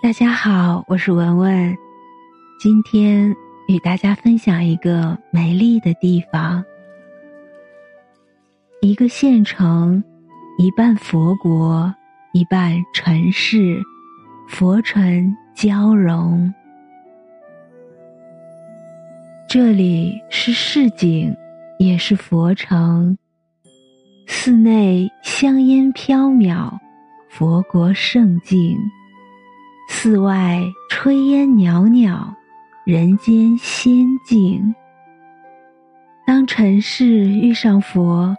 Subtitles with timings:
[0.00, 1.76] 大家好，我是文文，
[2.60, 3.34] 今天
[3.66, 6.64] 与大家分享一个美丽的地方，
[8.80, 10.02] 一个县城，
[10.56, 11.92] 一半佛国，
[12.32, 13.82] 一半尘世，
[14.48, 16.54] 佛尘交融。
[19.48, 21.34] 这里是市井，
[21.80, 23.18] 也是佛城，
[24.28, 26.70] 寺内香烟飘渺，
[27.28, 28.78] 佛国圣境。
[29.90, 32.34] 寺外炊烟袅袅，
[32.84, 34.74] 人间仙境。
[36.26, 38.36] 当尘世遇上佛，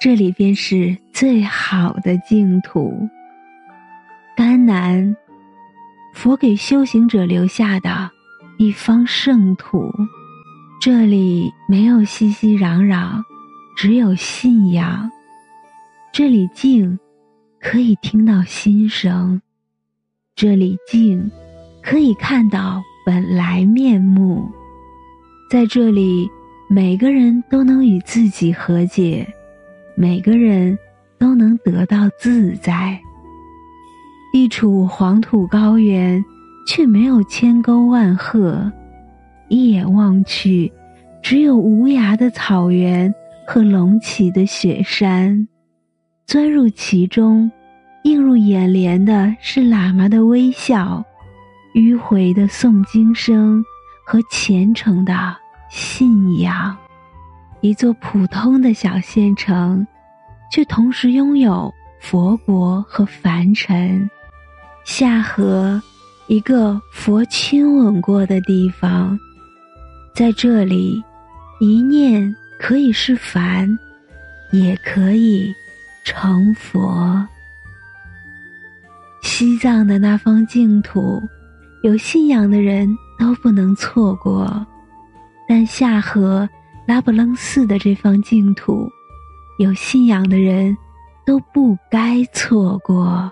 [0.00, 3.08] 这里便是最好的净土。
[4.36, 5.14] 甘南，
[6.14, 8.10] 佛给修行者留下的
[8.56, 9.92] 一方圣土。
[10.80, 13.22] 这里没有熙熙攘攘，
[13.76, 15.10] 只有信仰。
[16.12, 16.98] 这里静，
[17.60, 19.42] 可以听到心声。
[20.36, 21.30] 这里静，
[21.82, 24.46] 可以看到本来面目。
[25.50, 26.28] 在这里，
[26.68, 29.26] 每个人都能与自己和解，
[29.94, 30.78] 每个人
[31.18, 33.00] 都能得到自在。
[34.30, 36.22] 地处黄土高原，
[36.68, 38.70] 却没有千沟万壑，
[39.48, 40.70] 一眼望去，
[41.22, 43.10] 只有无涯的草原
[43.46, 45.48] 和隆起的雪山。
[46.26, 47.50] 钻入其中。
[48.06, 51.04] 映入眼帘的是喇嘛的微笑，
[51.74, 53.64] 迂回的诵经声
[54.04, 55.36] 和虔诚的
[55.68, 56.76] 信仰。
[57.62, 59.84] 一座普通的小县城，
[60.52, 64.08] 却同时拥有佛国和凡尘。
[64.84, 65.82] 夏河，
[66.28, 69.18] 一个佛亲吻过的地方，
[70.14, 71.02] 在这里，
[71.58, 73.76] 一念可以是凡，
[74.52, 75.52] 也可以
[76.04, 77.26] 成佛。
[79.26, 81.20] 西藏的那方净土，
[81.82, 84.46] 有信仰的人都不能错过；
[85.48, 86.48] 但夏河
[86.86, 88.88] 拉卜楞寺的这方净土，
[89.58, 90.74] 有信仰的人
[91.26, 93.30] 都不该错过。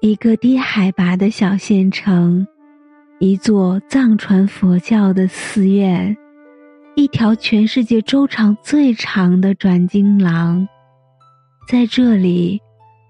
[0.00, 2.44] 一个低海拔的小县城，
[3.18, 6.16] 一座藏传佛教的寺院，
[6.96, 10.66] 一条全世界周长最长的转经廊，
[11.68, 12.58] 在这里，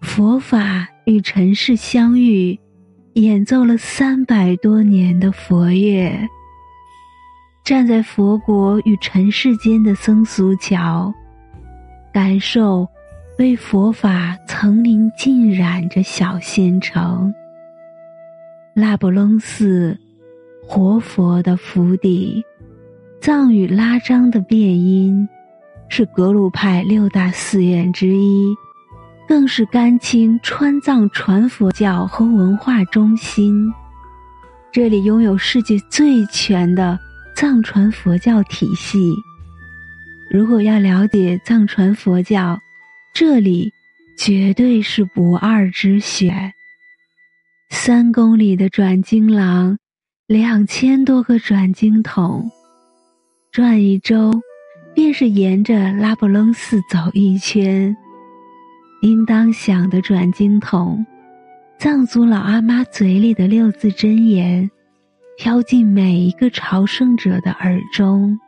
[0.03, 0.89] 佛法。
[1.11, 2.57] 与尘世相遇，
[3.15, 6.09] 演奏了三百多年的佛乐。
[7.65, 11.13] 站在佛国与尘世间的僧俗桥，
[12.15, 12.87] 感受
[13.37, 17.35] 被佛法层林浸染着小县城。
[18.73, 19.99] 拉卜楞寺，
[20.65, 22.41] 活佛的府邸，
[23.21, 25.29] 藏语拉章的变音，
[25.89, 28.55] 是格鲁派六大寺院之一。
[29.31, 33.73] 更是甘青川藏传佛教和文化中心，
[34.73, 36.99] 这里拥有世界最全的
[37.37, 38.99] 藏传佛教体系。
[40.33, 42.59] 如果要了解藏传佛教，
[43.15, 43.73] 这里
[44.19, 46.53] 绝对是不二之选。
[47.71, 49.79] 三公里的转经廊，
[50.27, 52.51] 两千多个转经筒，
[53.53, 54.33] 转一周，
[54.93, 57.97] 便是沿着拉卜楞寺走一圈。
[59.01, 61.05] 叮当响的转经筒，
[61.79, 64.71] 藏族老阿妈嘴里的六字真言，
[65.39, 68.39] 飘进每一个朝圣者的耳中。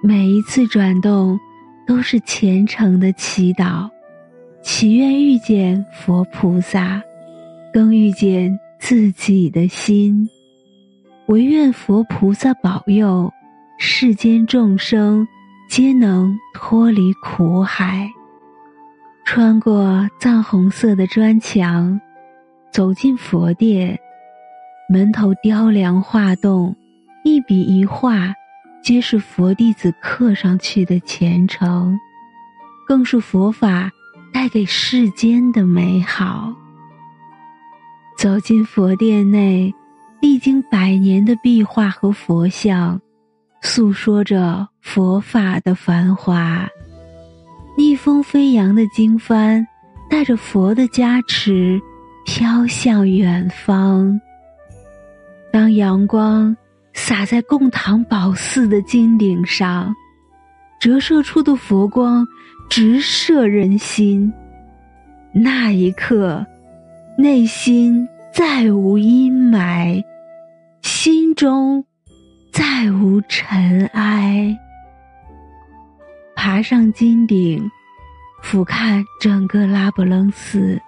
[0.00, 1.36] 每一次转动，
[1.88, 3.90] 都是虔诚的祈祷，
[4.62, 7.02] 祈愿遇见佛菩萨，
[7.74, 10.28] 更遇见自己的心。
[11.26, 13.28] 唯愿佛菩萨保佑，
[13.76, 15.26] 世间众生
[15.68, 18.08] 皆能脱离苦海。
[19.24, 22.00] 穿过藏红色的砖墙，
[22.72, 23.98] 走进佛殿，
[24.88, 26.74] 门头雕梁画栋，
[27.24, 28.34] 一笔一画，
[28.82, 31.96] 皆是佛弟子刻上去的虔诚，
[32.88, 33.90] 更是佛法
[34.32, 36.52] 带给世间的美好。
[38.18, 39.72] 走进佛殿内，
[40.20, 43.00] 历经百年的壁画和佛像，
[43.62, 46.68] 诉说着佛法的繁华。
[47.80, 49.64] 逆风飞扬的经幡，
[50.10, 51.80] 带着佛的加持，
[52.26, 54.20] 飘向远方。
[55.50, 56.54] 当阳光
[56.92, 59.94] 洒在供堂宝寺的金顶上，
[60.78, 62.22] 折射出的佛光
[62.68, 64.30] 直射人心。
[65.32, 66.44] 那一刻，
[67.16, 70.04] 内心再无阴霾，
[70.82, 71.82] 心中
[72.52, 74.54] 再无尘埃。
[76.42, 77.70] 爬上金顶，
[78.42, 80.80] 俯瞰整个拉卜楞寺，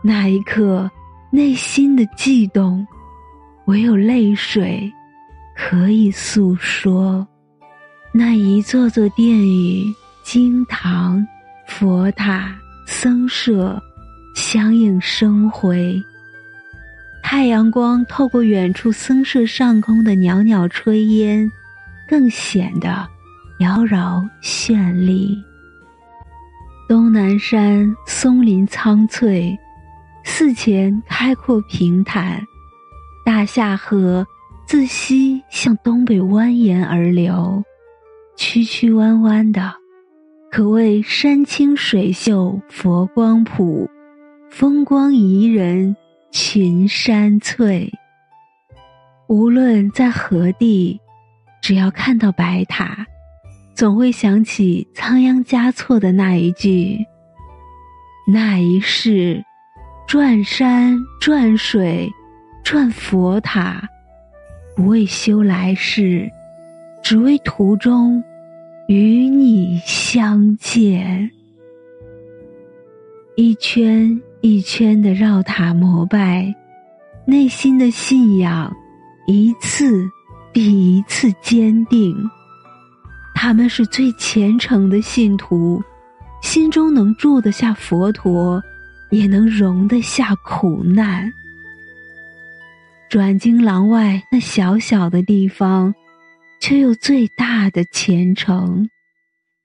[0.00, 0.88] 那一刻，
[1.32, 2.86] 内心的悸动，
[3.64, 4.88] 唯有泪水
[5.56, 7.26] 可以诉说。
[8.12, 9.84] 那一座座殿宇、
[10.22, 11.26] 经堂、
[11.66, 12.56] 佛塔、
[12.86, 13.82] 僧舍，
[14.36, 16.00] 相映生辉。
[17.20, 21.50] 太阳光透过远处僧舍上空的袅袅炊烟，
[22.08, 23.08] 更显得
[23.62, 25.40] 妖娆绚丽。
[26.88, 29.56] 东南山松林苍翠，
[30.24, 32.42] 寺前开阔平坦，
[33.24, 34.26] 大夏河
[34.66, 37.62] 自西向东北蜿蜒而流，
[38.36, 39.72] 曲曲弯弯的，
[40.50, 43.88] 可谓山清水秀，佛光普，
[44.50, 45.96] 风光宜人。
[46.34, 47.92] 群山翠。
[49.28, 50.98] 无论在何地，
[51.60, 53.04] 只要看到白塔，
[53.82, 57.04] 总会想起仓央嘉措的那一句
[58.32, 59.44] ：“那一世，
[60.06, 62.08] 转山转水
[62.62, 63.82] 转佛塔，
[64.76, 66.30] 不为修来世，
[67.02, 68.22] 只为途中
[68.86, 71.28] 与你相见。”
[73.34, 74.16] 一圈。
[74.42, 76.54] 一圈的绕塔膜拜，
[77.24, 78.72] 内心的信仰
[79.26, 80.08] 一次
[80.52, 82.16] 比一次坚定。
[83.42, 85.82] 他们是最虔诚的信徒，
[86.42, 88.62] 心中能住得下佛陀，
[89.10, 91.28] 也能容得下苦难。
[93.10, 95.92] 转经廊外那小小的地方，
[96.60, 98.88] 却有最大的虔诚，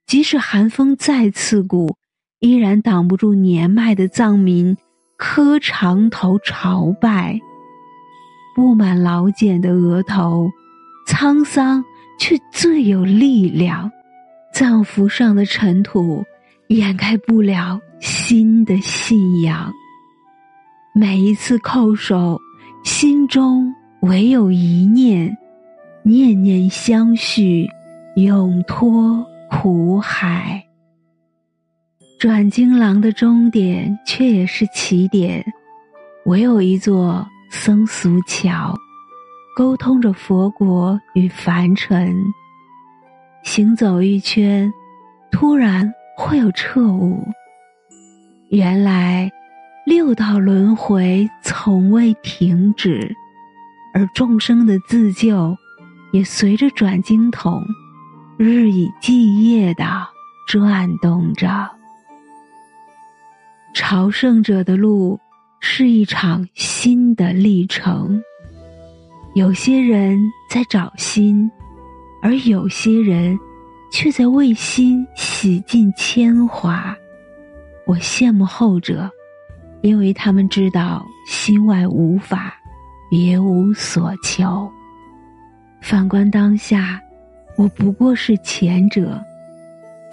[0.08, 1.94] 即使寒风再刺骨。
[2.40, 4.76] 依然挡不住年迈的藏民
[5.16, 7.38] 磕长头朝拜，
[8.56, 10.50] 布满老茧的额头，
[11.06, 11.84] 沧桑
[12.18, 13.90] 却最有力量。
[14.52, 16.24] 藏服上的尘土
[16.68, 19.72] 掩盖不了新的信仰。
[20.94, 22.40] 每一次叩首，
[22.84, 25.36] 心中唯有一念，
[26.02, 27.68] 念念相续，
[28.16, 30.64] 永脱苦海。
[32.18, 35.44] 转经廊的终点，却也是起点。
[36.24, 38.76] 唯有一座僧俗桥，
[39.58, 42.14] 沟通着佛国与凡尘。
[43.42, 44.72] 行走一圈，
[45.32, 47.26] 突然会有彻悟。
[48.50, 49.28] 原来
[49.84, 53.12] 六道轮回从未停止，
[53.92, 55.56] 而众生的自救，
[56.12, 57.60] 也随着转经筒
[58.36, 59.84] 日以继夜的
[60.46, 61.68] 转动着。
[63.74, 65.18] 朝圣者的路
[65.58, 68.22] 是一场新的历程。
[69.38, 70.18] 有些人
[70.50, 71.48] 在找心，
[72.20, 73.38] 而有些人
[73.92, 76.92] 却在为心洗尽铅华。
[77.86, 79.08] 我羡慕后者，
[79.80, 82.52] 因为他们知道心外无法，
[83.08, 84.68] 别无所求。
[85.80, 87.00] 反观当下，
[87.56, 89.22] 我不过是前者，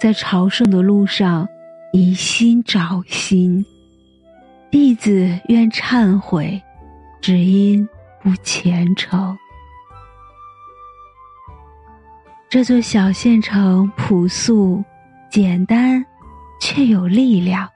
[0.00, 1.48] 在朝圣的路上。
[1.92, 3.64] 以心找心，
[4.70, 6.62] 弟子愿忏悔，
[7.22, 7.88] 只因
[8.26, 9.38] 不虔诚。
[12.50, 14.82] 这座小县城朴素、
[15.30, 16.04] 简单，
[16.60, 17.68] 却有力量。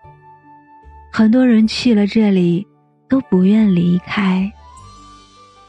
[1.13, 2.67] 很多人去了这里
[3.09, 4.51] 都不愿离开。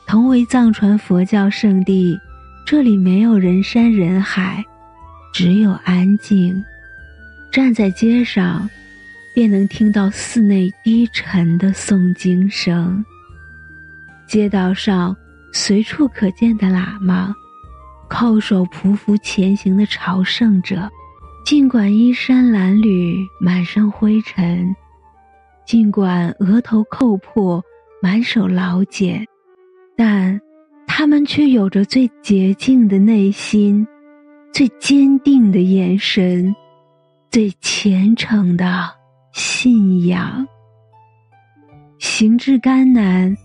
[0.07, 2.17] 同为藏传佛教圣地，
[2.65, 4.65] 这里没有人山人海，
[5.31, 6.59] 只有安静。
[7.51, 8.67] 站在街上，
[9.35, 13.05] 便能听到寺内低沉的诵经声。
[14.31, 15.13] 街道上
[15.51, 17.35] 随处可见的喇嘛，
[18.09, 20.89] 叩首匍匐前行的朝圣者，
[21.43, 24.73] 尽管衣衫褴褛、满身灰尘，
[25.65, 27.61] 尽管额头扣破、
[28.01, 29.27] 满手老茧，
[29.97, 30.39] 但
[30.87, 33.85] 他们却有着最洁净的内心，
[34.53, 36.55] 最坚定的眼神。
[37.29, 38.89] 最虔诚的
[39.33, 40.47] 信仰，
[41.99, 43.35] 行至甘南，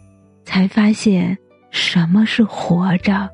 [0.46, 1.36] 才发现
[1.70, 3.28] 什么是活着。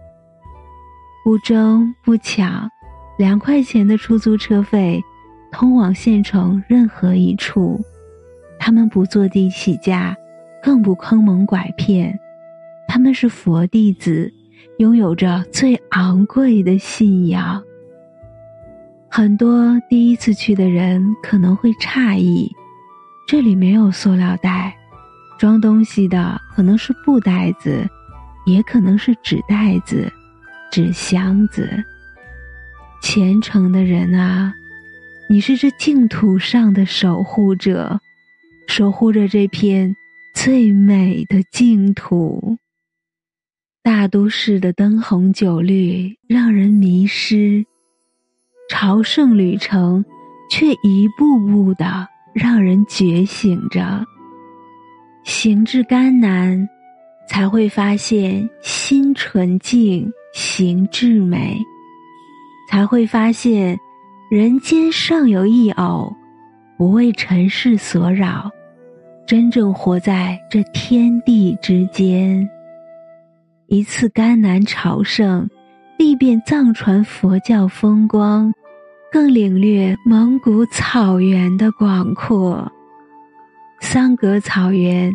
[1.24, 2.68] 不争不抢，
[3.16, 5.00] 两块钱的出租车费，
[5.52, 7.80] 通往县城任何一处。
[8.58, 10.16] 他们不坐地起价，
[10.62, 12.18] 更不坑蒙拐骗。
[12.88, 14.32] 他们是佛弟子，
[14.78, 17.62] 拥有着最昂贵的信仰。
[19.08, 22.50] 很多第一次去的人可能会诧异，
[23.26, 24.61] 这里没有塑料袋，
[25.42, 27.84] 装东西的可能是布袋子，
[28.46, 30.08] 也可能是纸袋子、
[30.70, 31.82] 纸箱子。
[33.02, 34.54] 虔诚的人啊，
[35.28, 37.98] 你是这净土上的守护者，
[38.68, 39.96] 守护着这片
[40.32, 42.56] 最美的净土。
[43.82, 47.66] 大都市的灯红酒绿让人迷失，
[48.70, 50.04] 朝圣旅程
[50.48, 54.06] 却一步步的让人觉醒着。
[55.24, 56.68] 行至甘南，
[57.28, 61.56] 才会发现心纯净，行至美，
[62.68, 63.78] 才会发现
[64.30, 66.12] 人间尚有一偶，
[66.76, 68.50] 不为尘世所扰，
[69.26, 72.48] 真正活在这天地之间。
[73.68, 75.48] 一次甘南朝圣，
[75.96, 78.52] 历遍藏传佛教风光，
[79.10, 82.70] 更领略蒙古草原的广阔。
[83.82, 85.12] 桑格草原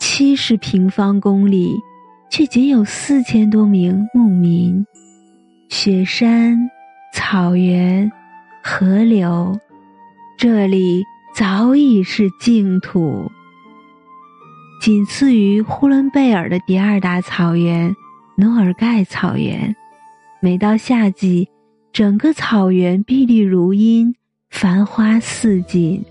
[0.00, 1.76] 七十平方公里，
[2.30, 4.84] 却仅有四千多名牧民。
[5.68, 6.58] 雪山、
[7.12, 8.10] 草原、
[8.64, 9.56] 河流，
[10.38, 11.04] 这里
[11.36, 13.30] 早已是净土。
[14.80, 17.94] 仅次于呼伦贝尔的第二大草原——
[18.36, 19.76] 努尔盖草原，
[20.40, 21.48] 每到夏季，
[21.92, 24.16] 整个草原碧绿如茵，
[24.50, 26.04] 繁花似锦，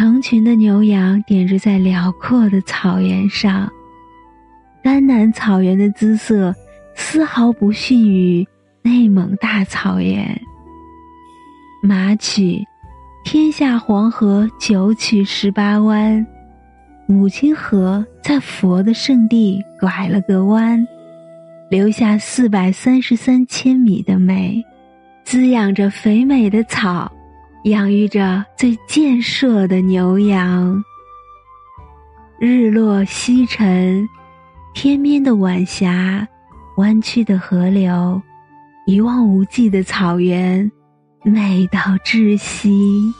[0.00, 3.70] 成群的牛羊点缀在辽阔的草原上。
[4.82, 6.54] 甘南草原的姿色
[6.94, 8.48] 丝毫不逊于
[8.80, 10.40] 内蒙大草原。
[11.82, 12.64] 马曲，
[13.26, 16.26] 天下黄河九曲十八弯。
[17.06, 20.82] 母亲河在佛的圣地拐了个弯，
[21.68, 24.64] 留下四百三十三千米的美，
[25.24, 27.12] 滋养着肥美的草，
[27.64, 30.82] 养育着最健硕的牛羊。
[32.38, 34.08] 日落西沉，
[34.72, 36.26] 天边的晚霞，
[36.78, 38.20] 弯曲的河流，
[38.86, 40.72] 一望无际的草原，
[41.22, 43.12] 美到窒息。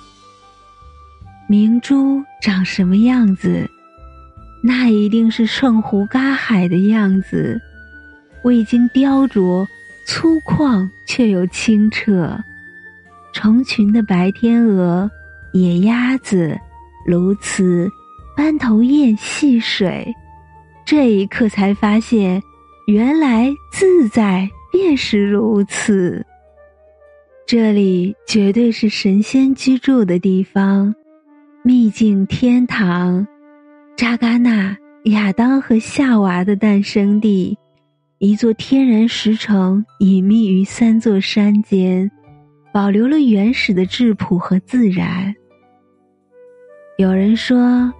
[1.46, 3.68] 明珠长什么样子？
[4.64, 7.60] 那一定是圣湖嘎海的样子，
[8.42, 9.66] 未经雕琢，
[10.06, 12.42] 粗犷却又清澈。
[13.32, 15.10] 成群的白天鹅、
[15.52, 16.58] 野鸭子、
[17.06, 17.90] 鸬鹚、
[18.36, 20.14] 斑头雁戏水，
[20.84, 22.42] 这一刻才发现，
[22.86, 26.24] 原来自在便是如此。
[27.46, 30.94] 这里绝对是神仙居住的地方，
[31.62, 33.26] 秘境天堂。
[33.96, 37.58] 扎嘎纳，亚当和夏娃的诞生地，
[38.18, 42.10] 一座天然石城隐秘于三座山间，
[42.72, 45.34] 保留了原始的质朴和自然。
[46.98, 47.92] 有人说，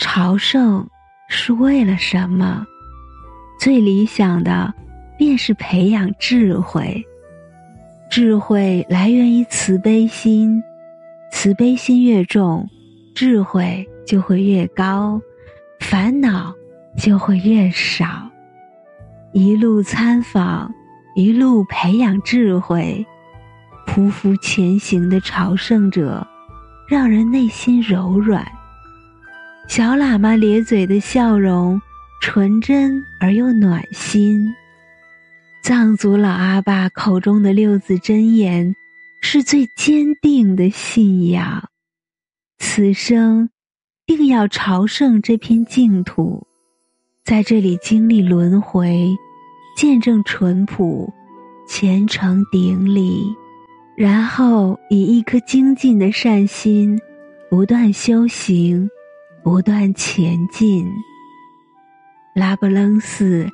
[0.00, 0.88] 朝圣
[1.28, 2.64] 是为了什么？
[3.58, 4.72] 最理想的，
[5.18, 7.04] 便是培养智慧。
[8.08, 10.62] 智慧来源于慈悲心，
[11.32, 12.68] 慈悲心越重，
[13.14, 15.20] 智慧就会越高。
[15.80, 16.54] 烦恼
[16.96, 18.30] 就会越少，
[19.32, 20.72] 一路参访，
[21.14, 23.04] 一路培养智慧，
[23.86, 26.26] 匍匐前行的朝圣者，
[26.88, 28.46] 让人内心柔软。
[29.68, 31.80] 小喇嘛咧嘴的笑容，
[32.20, 34.46] 纯真而又暖心。
[35.62, 38.74] 藏族老阿爸口中的六字真言，
[39.22, 41.68] 是最坚定的信仰。
[42.58, 43.48] 此生。
[44.08, 46.46] 定要朝圣这片净土，
[47.24, 49.08] 在这里经历轮回，
[49.76, 51.12] 见证淳朴、
[51.68, 53.34] 虔诚顶礼，
[53.96, 57.00] 然后以一颗精进的善心，
[57.48, 58.88] 不断修行，
[59.42, 60.86] 不断前进。
[62.34, 63.48] 拉卜楞寺，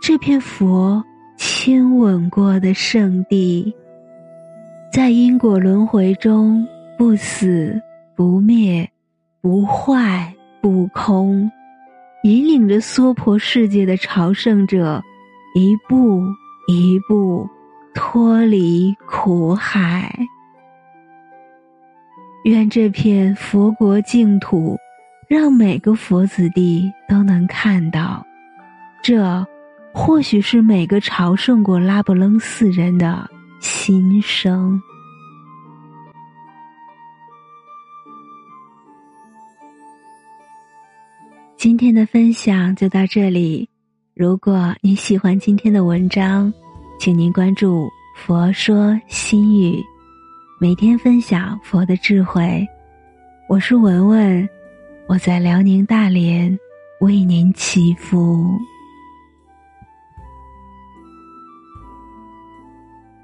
[0.00, 1.04] 这片佛
[1.36, 3.74] 亲吻过的圣地，
[4.92, 7.80] 在因果轮回中不死
[8.14, 8.88] 不灭。
[9.40, 11.48] 不坏不空，
[12.24, 15.00] 引领着娑婆世界的朝圣者，
[15.54, 16.20] 一步
[16.66, 17.48] 一步
[17.98, 20.16] 脱离苦海。
[22.44, 24.78] 愿这片佛国净土，
[25.28, 28.24] 让每个佛子弟都能看到。
[29.02, 29.44] 这，
[29.92, 33.28] 或许是每个朝圣过拉卜楞寺人的
[33.58, 34.80] 心声。
[41.56, 43.68] 今天的分享就到这里。
[44.14, 46.52] 如果你喜欢今天的文章，
[46.98, 49.80] 请您关注“佛说心语”，
[50.58, 52.66] 每天分享佛的智慧。
[53.48, 54.48] 我是文文，
[55.06, 56.58] 我在辽宁大连
[57.00, 58.58] 为您祈福。